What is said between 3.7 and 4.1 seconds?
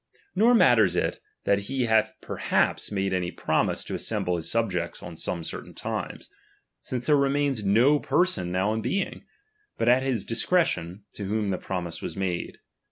to as